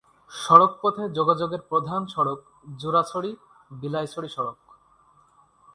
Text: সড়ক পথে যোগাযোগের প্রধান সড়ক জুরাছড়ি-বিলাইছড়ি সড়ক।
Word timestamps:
সড়ক 0.31 0.71
পথে 0.81 1.03
যোগাযোগের 1.09 1.61
প্রধান 1.61 2.01
সড়ক 2.05 2.39
জুরাছড়ি-বিলাইছড়ি 2.77 4.29
সড়ক। 4.29 4.57